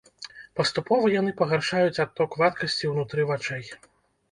Паступова 0.59 1.11
яны 1.15 1.33
пагаршаюць 1.43 2.01
адток 2.05 2.39
вадкасці 2.41 2.91
ўнутры 2.95 3.29
вачэй. 3.35 3.65